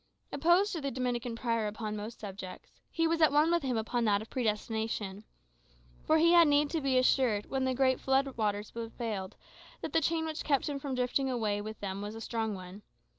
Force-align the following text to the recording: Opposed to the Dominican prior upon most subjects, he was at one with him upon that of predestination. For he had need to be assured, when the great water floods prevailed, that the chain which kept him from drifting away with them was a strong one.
Opposed 0.31 0.73
to 0.73 0.81
the 0.81 0.89
Dominican 0.89 1.35
prior 1.35 1.67
upon 1.67 1.95
most 1.95 2.19
subjects, 2.19 2.79
he 2.89 3.07
was 3.07 3.21
at 3.21 3.31
one 3.31 3.51
with 3.51 3.61
him 3.61 3.77
upon 3.77 4.03
that 4.05 4.19
of 4.19 4.31
predestination. 4.31 5.25
For 6.07 6.17
he 6.17 6.31
had 6.31 6.47
need 6.47 6.71
to 6.71 6.81
be 6.81 6.97
assured, 6.97 7.45
when 7.45 7.65
the 7.65 7.75
great 7.75 7.99
water 8.07 8.33
floods 8.33 8.71
prevailed, 8.71 9.35
that 9.81 9.93
the 9.93 10.01
chain 10.01 10.25
which 10.25 10.43
kept 10.43 10.67
him 10.67 10.79
from 10.79 10.95
drifting 10.95 11.29
away 11.29 11.61
with 11.61 11.79
them 11.81 12.01
was 12.01 12.15
a 12.15 12.21
strong 12.21 12.55
one. 12.55 12.81